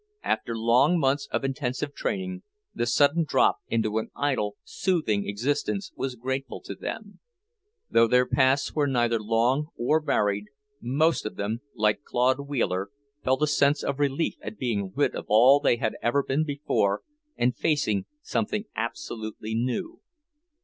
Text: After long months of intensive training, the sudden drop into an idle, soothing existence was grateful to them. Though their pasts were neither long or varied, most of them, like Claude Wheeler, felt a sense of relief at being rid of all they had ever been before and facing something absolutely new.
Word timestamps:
After 0.23 0.57
long 0.57 0.97
months 0.97 1.27
of 1.29 1.43
intensive 1.45 1.93
training, 1.93 2.41
the 2.73 2.87
sudden 2.87 3.23
drop 3.23 3.57
into 3.67 3.99
an 3.99 4.09
idle, 4.15 4.55
soothing 4.63 5.29
existence 5.29 5.91
was 5.95 6.15
grateful 6.15 6.59
to 6.61 6.73
them. 6.73 7.19
Though 7.87 8.07
their 8.07 8.25
pasts 8.25 8.73
were 8.73 8.87
neither 8.87 9.19
long 9.19 9.67
or 9.77 10.01
varied, 10.01 10.45
most 10.81 11.23
of 11.27 11.35
them, 11.35 11.61
like 11.75 12.01
Claude 12.03 12.39
Wheeler, 12.47 12.89
felt 13.23 13.43
a 13.43 13.47
sense 13.47 13.83
of 13.83 13.99
relief 13.99 14.37
at 14.41 14.57
being 14.57 14.91
rid 14.95 15.15
of 15.15 15.25
all 15.27 15.59
they 15.59 15.75
had 15.75 15.95
ever 16.01 16.23
been 16.23 16.45
before 16.45 17.03
and 17.37 17.55
facing 17.55 18.05
something 18.23 18.65
absolutely 18.75 19.53
new. 19.53 20.01